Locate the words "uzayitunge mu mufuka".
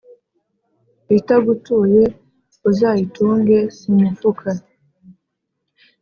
2.69-4.49